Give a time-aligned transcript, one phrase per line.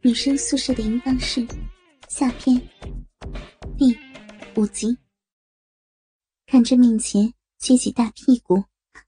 [0.00, 1.44] 女生宿舍的淫荡室
[2.08, 2.56] 下篇
[3.76, 3.98] 第
[4.54, 4.96] 五集。
[6.46, 8.62] 看着面前撅起大屁股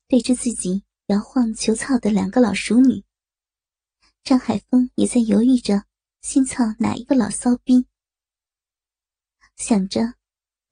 [0.08, 3.04] 对着自己摇晃求操的两个老熟女，
[4.24, 5.84] 张海峰也在犹豫着
[6.22, 7.86] 先操哪一个老骚逼。
[9.57, 10.14] 想着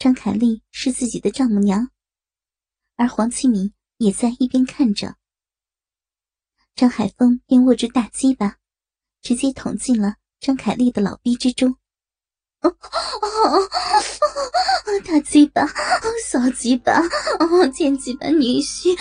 [0.01, 1.93] 张凯丽是自己的丈母娘，
[2.97, 5.17] 而黄启明也在一边看着。
[6.75, 8.59] 张海峰便握住大鸡巴。
[9.23, 11.77] 直接捅进了张凯丽的老逼之中。
[15.07, 15.67] 大鸡巴，
[16.25, 17.03] 小鸡巴，
[17.73, 18.97] 贱鸡巴女婿，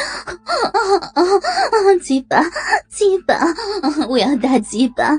[2.02, 2.44] 鸡巴，
[2.90, 3.54] 鸡巴，
[4.08, 5.18] 我要大鸡巴，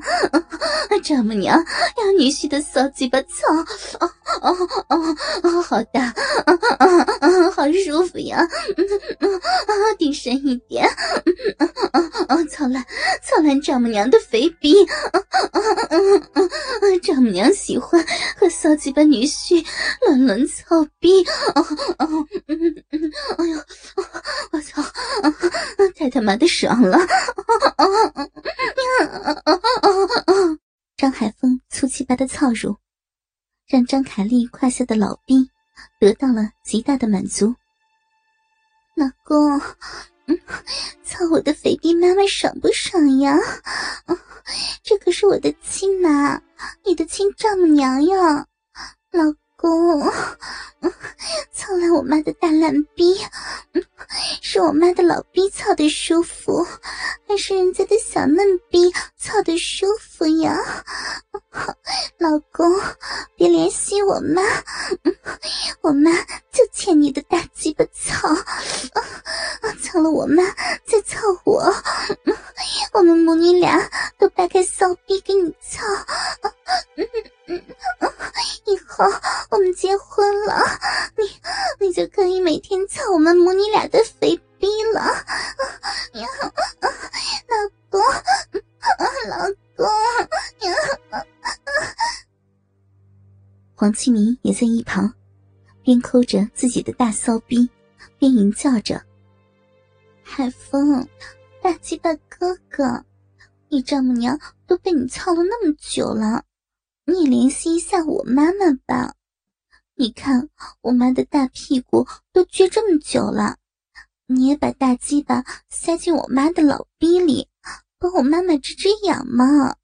[1.02, 3.28] 丈母娘要女婿的小鸡巴操，
[4.00, 4.56] 哦哦
[4.88, 6.87] 哦哦，好大，啊啊
[7.20, 8.46] 啊好舒服呀，
[9.98, 10.88] 顶深一点，
[12.50, 12.84] 操烂，
[13.23, 14.74] 操烂丈母娘的肥逼，
[17.02, 18.04] 丈母娘喜欢。
[18.38, 19.64] 和骚鸡巴女婿
[20.06, 21.62] 乱伦操逼，哦
[21.98, 23.56] 哦嗯嗯，哎呦，
[24.51, 24.82] 我操，
[25.95, 26.98] 太他妈的爽了！
[30.96, 32.76] 张海峰粗鸡巴的操乳，
[33.68, 35.48] 让张凯丽胯下的老逼
[36.00, 37.54] 得到了极大的满足。
[38.96, 39.60] 老公，
[40.26, 40.37] 嗯
[41.04, 43.37] 操我的肥逼妈妈爽不爽呀？
[44.82, 46.43] 这可是我的亲妈，
[46.84, 48.46] 你的亲丈母娘呀，
[49.12, 49.22] 老
[49.60, 50.01] 公，
[51.52, 53.18] 操烂我妈的大烂逼，
[54.40, 56.65] 是我妈的老逼操的舒服，
[57.26, 60.56] 还是人家的小嫩逼操的舒服呀？
[62.18, 62.80] 老公，
[63.37, 64.42] 别联系我妈，
[65.81, 66.12] 我妈
[66.53, 68.28] 就欠你的大鸡巴操，
[69.82, 70.44] 操了我妈
[81.81, 85.00] 你就可以每天操我们母女俩的肥逼了，
[87.49, 88.00] 老公，
[89.28, 89.47] 老
[89.77, 89.87] 公。
[93.75, 95.15] 黄启明也在一旁，
[95.83, 97.71] 边抠着自己的大骚逼，
[98.19, 99.00] 边吟叫着
[100.21, 101.06] ：“海风，
[101.62, 103.05] 大鸡巴哥哥，
[103.69, 106.43] 你丈母娘都被你操了那么久了，
[107.05, 109.15] 你也联系一下我妈妈吧。
[110.00, 110.48] 你看
[110.81, 113.56] 我妈的大屁股都撅这么久了，
[114.28, 117.48] 你也把大鸡巴塞进我妈的老逼里，
[117.98, 119.75] 帮我妈妈止止痒嘛！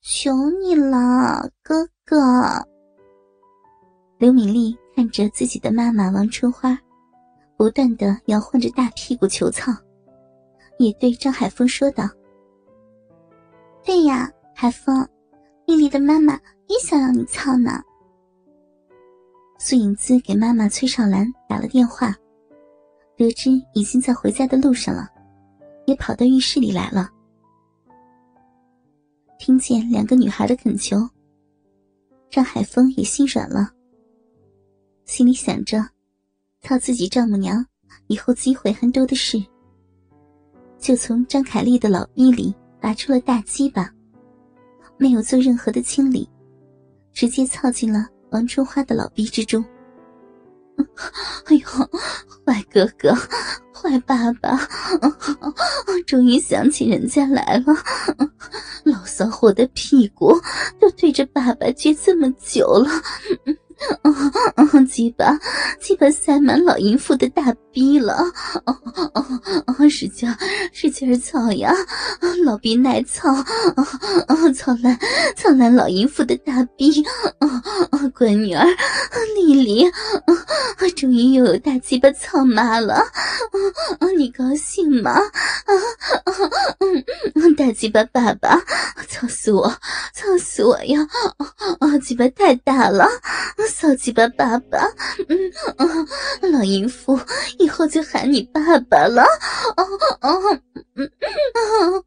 [0.00, 2.64] 求你了，哥哥。”
[4.18, 6.78] 刘敏丽看着自己的妈妈王春花，
[7.56, 9.72] 不断的摇晃着大屁股求操，
[10.78, 12.08] 也对张海峰说道
[13.84, 15.04] ：“对呀，海峰，
[15.66, 16.34] 丽丽的妈妈
[16.68, 17.82] 也想让你操呢。”
[19.60, 22.14] 苏影姿给妈妈崔少兰打了电话，
[23.16, 25.08] 得知已经在回家的路上了，
[25.84, 27.10] 也跑到浴室里来了。
[29.36, 30.96] 听见两个女孩的恳求，
[32.30, 33.68] 张海峰也心软了。
[35.06, 35.84] 心里想着，
[36.62, 37.64] 靠自己丈母娘
[38.06, 39.44] 以后机会还多的是，
[40.78, 43.92] 就从张凯丽的老逼里拔出了大鸡巴，
[44.96, 46.30] 没有做任何的清理，
[47.12, 49.64] 直接操进了王春花的老逼之中。
[51.46, 51.66] 哎呦，
[52.46, 53.12] 坏哥哥，
[53.72, 54.58] 坏爸爸，
[56.06, 57.74] 终于想起人家来了，
[58.84, 60.32] 老骚货的屁股
[60.78, 62.90] 都对着爸爸撅这么久了。
[64.02, 64.12] 啊！
[64.88, 65.38] 鸡巴，
[65.80, 68.24] 鸡巴塞满老淫妇的大逼了！
[69.78, 69.88] 啊！
[69.88, 70.28] 使劲，
[70.72, 71.72] 使劲操呀！
[72.44, 73.32] 老逼耐操！
[73.32, 73.44] 啊
[74.26, 74.52] 啊！
[74.52, 74.98] 操烂，
[75.36, 77.02] 操烂老淫妇的大逼！
[77.38, 77.48] 啊
[77.92, 77.98] 啊！
[78.16, 78.66] 闺女儿，
[79.36, 79.94] 丽丽，啊，
[80.96, 82.94] 终于又有大鸡巴操妈了！
[82.94, 83.06] 啊
[84.00, 84.08] 啊！
[84.16, 85.12] 你高兴吗？
[85.12, 85.22] 啊
[86.24, 86.32] 啊！
[87.72, 88.58] 鸡巴爸爸，
[89.08, 89.68] 操死我，
[90.12, 91.00] 操死我呀！
[91.38, 91.46] 啊
[91.80, 91.98] 啊！
[91.98, 93.06] 鸡巴太大了！
[93.68, 94.78] 骚鸡巴爸爸，
[95.28, 95.38] 嗯
[95.78, 97.18] 嗯，老淫妇
[97.58, 98.60] 以后就喊你爸
[98.90, 99.22] 爸了。
[99.76, 99.84] 哦
[100.22, 100.40] 哦，
[100.94, 102.04] 嗯嗯。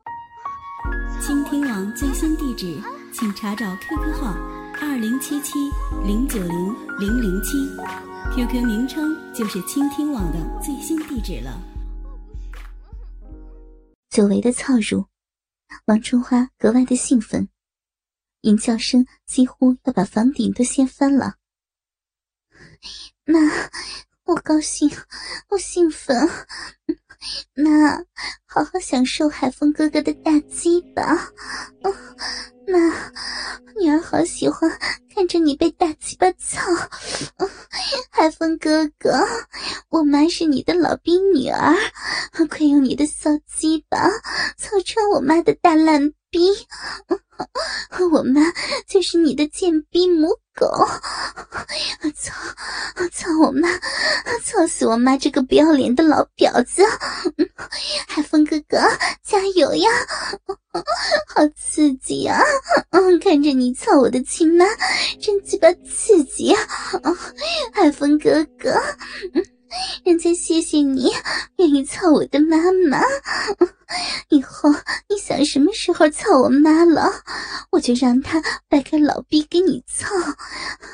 [1.22, 2.78] 倾听网最新地址，
[3.14, 4.36] 请查找 QQ 号
[4.82, 5.70] 二零七七
[6.04, 7.70] 零九零零零七
[8.36, 11.52] ，QQ 名称就是倾听网的最新地址了。
[14.10, 15.06] 久违的操乳，
[15.86, 17.50] 王春花格外的兴奋，
[18.42, 21.38] 淫叫声几乎要把房顶都掀翻了。
[23.26, 23.40] 妈，
[24.24, 24.90] 我高兴，
[25.50, 26.30] 我兴奋。
[27.54, 27.98] 妈，
[28.46, 31.32] 好好享受海风哥哥的大鸡巴。
[32.68, 34.70] 妈，好喜欢
[35.14, 36.62] 看着你被大鸡巴操，
[38.12, 39.26] 海风哥哥，
[39.90, 41.76] 我妈是你的老逼女儿，
[42.50, 44.10] 快用你的骚鸡巴
[44.58, 46.40] 操穿我妈的大烂逼，
[48.12, 48.42] 我妈
[48.88, 50.68] 就是你的贱逼母狗，
[52.16, 52.34] 操
[53.12, 53.70] 操我妈，
[54.44, 56.84] 操死我妈这个不要脸的老婊子，
[58.08, 58.78] 海风哥哥
[59.24, 59.90] 加油呀！
[61.28, 62.42] 好刺激呀！
[62.92, 64.66] 嗯，看着你操我的亲妈，
[65.20, 66.58] 真鸡巴刺激呀！
[67.74, 68.82] 海风哥哥，
[70.04, 71.14] 人家谢谢你
[71.58, 72.58] 愿意操我的妈
[72.90, 73.02] 妈。
[74.30, 74.70] 以后
[75.32, 77.10] 想什么时候操我妈了，
[77.72, 80.06] 我就让他掰开老逼给你操。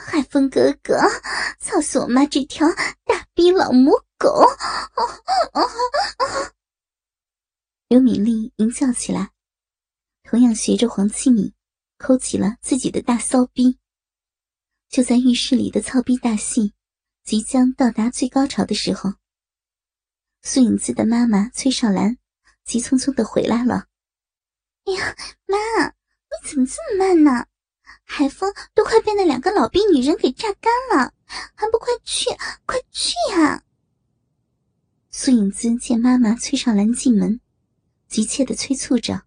[0.06, 0.96] 海风哥哥，
[1.60, 2.68] 操死我妈这条
[3.04, 4.48] 大逼老母狗！
[7.88, 9.32] 刘敏丽淫叫起来。
[10.22, 11.52] 同样学着黄七敏，
[11.98, 13.80] 抠起了自己的大骚逼。
[14.88, 16.74] 就在浴室里的操逼大戏
[17.24, 19.16] 即将到达最高潮的时候，
[20.44, 22.18] 苏影姿的妈妈崔少兰
[22.64, 23.88] 急匆匆的回来了。
[24.88, 25.16] 哎呀，
[25.48, 25.58] 妈，
[25.88, 27.46] 你怎么这么慢呢？
[28.06, 32.30] 海风都快被那两个老逼女人给榨干了，还不快去，
[32.66, 33.64] 快去呀！
[35.12, 37.42] 苏影姿见妈妈崔少兰进门，
[38.08, 39.24] 急切的催促着。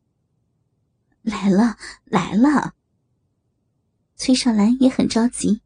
[1.21, 2.75] 来了，来了。
[4.17, 5.61] 崔少兰也很着急，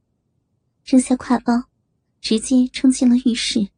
[0.84, 1.68] 扔下挎包，
[2.20, 3.68] 直接冲进了浴室。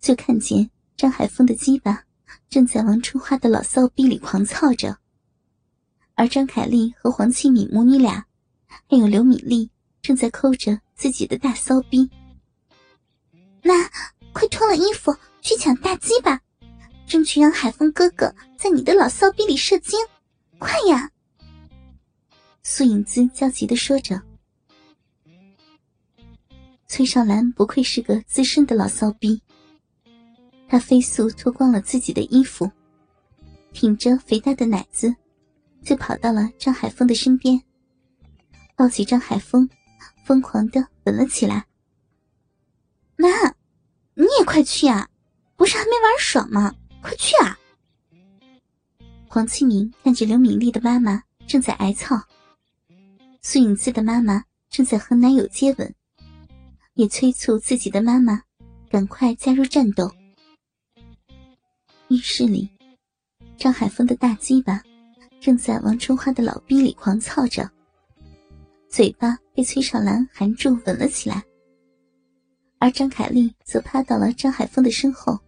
[0.00, 2.04] 就看见张海峰的鸡巴
[2.48, 4.98] 正在王春花的老骚逼里狂操着，
[6.14, 8.26] 而张凯丽和黄庆敏母女俩，
[8.88, 9.70] 还有刘敏丽
[10.02, 12.10] 正在抠着自己的大骚逼。
[13.62, 13.74] 妈，
[14.32, 16.40] 快脱了衣服去抢大鸡吧，
[17.06, 19.98] 争取让海峰哥哥在你的老骚逼里射精。
[20.58, 21.10] 快呀！
[22.62, 24.20] 苏影姿焦急的说着。
[26.86, 29.42] 崔少兰不愧是个资深的老骚逼，
[30.68, 32.70] 他飞速脱光了自己的衣服，
[33.72, 35.14] 挺着肥大的奶子，
[35.82, 37.60] 就跑到了张海峰的身边，
[38.76, 39.66] 抱起张海峰，
[40.24, 41.64] 疯狂的吻了起来。
[43.16, 43.28] 妈，
[44.14, 45.08] 你也快去啊！
[45.56, 46.74] 不是还没玩爽吗？
[47.00, 47.58] 快去啊！
[49.26, 52.20] 黄清明看着刘敏丽的妈妈正在挨操，
[53.40, 55.94] 苏影姿的妈妈正在和男友接吻，
[56.94, 58.42] 也催促自己的妈妈
[58.90, 60.12] 赶快加入战斗。
[62.08, 62.68] 浴室里，
[63.56, 64.82] 张海峰的大鸡巴
[65.40, 67.70] 正在王春花的老逼里狂操着，
[68.88, 71.42] 嘴巴被崔少兰含住吻了起来，
[72.78, 75.38] 而张凯丽则趴到了张海峰的身后，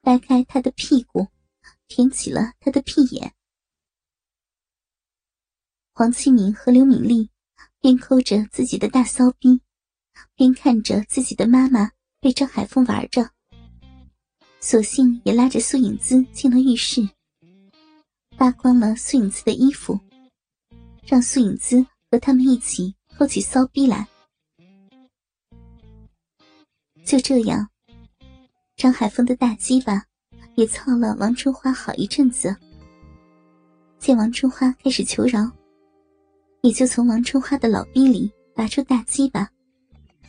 [0.00, 1.26] 掰开他的屁股。
[1.92, 3.34] 舔起了他的屁眼，
[5.92, 7.28] 黄启明和刘敏丽
[7.80, 9.60] 边抠着自己的大骚逼，
[10.36, 11.90] 边看着自己的妈妈
[12.20, 13.32] 被张海峰玩着，
[14.60, 17.08] 索性也拉着苏影姿进了浴室，
[18.36, 19.98] 扒光了苏影姿的衣服，
[21.04, 24.06] 让苏影姿和他们一起抠起骚逼来。
[27.04, 27.68] 就这样，
[28.76, 30.04] 张海峰的大鸡巴。
[30.56, 32.54] 也操了王春花好一阵子，
[33.98, 35.50] 见王春花开始求饶，
[36.60, 39.48] 也就从王春花的老逼里拔出大鸡巴，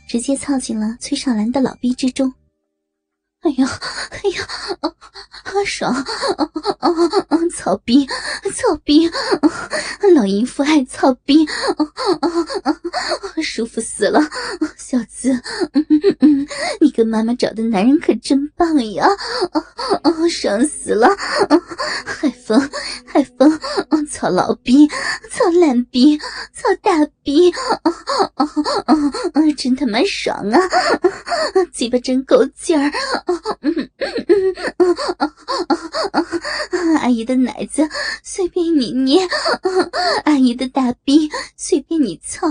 [0.08, 2.32] 直接操进了崔少兰的老逼之中。
[3.42, 3.68] 哎呀，
[4.10, 4.46] 哎呀，
[4.80, 6.04] 啊爽，啊
[6.78, 6.88] 啊
[7.28, 7.38] 啊！
[7.54, 8.06] 操逼，
[8.54, 9.10] 操逼，
[10.14, 11.44] 老淫妇爱操逼，
[11.76, 11.84] 啊
[12.20, 12.30] 啊
[12.62, 12.80] 啊！
[13.42, 14.20] 舒服死了，
[14.76, 15.32] 小子，
[15.72, 15.84] 嗯
[16.20, 16.48] 嗯，
[16.80, 19.06] 你跟妈妈找的男人可真棒呀，
[19.52, 19.60] 啊
[20.02, 21.08] 啊，爽死了，
[22.06, 22.60] 海风，
[23.04, 23.60] 海风，
[24.08, 24.88] 操老逼，
[25.30, 27.78] 操烂逼，操大逼，啊
[28.34, 28.44] 啊
[28.86, 28.92] 啊
[29.34, 29.40] 啊！
[29.56, 30.58] 真他妈爽啊，
[31.72, 32.90] 鸡巴真够劲儿。
[37.00, 37.88] 阿姨的奶子
[38.22, 39.26] 随便你捏，
[40.24, 42.48] 阿姨的大逼随便你操，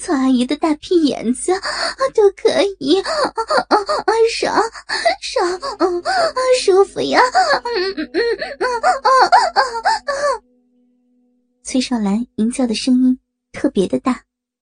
[0.00, 1.52] 操阿姨的大屁眼子
[2.14, 3.02] 都可以，
[4.30, 4.60] 爽
[5.20, 5.60] 爽，
[6.60, 7.20] 舒服呀！
[11.66, 13.18] 崔少兰淫叫的声音
[13.50, 14.25] 特别的大。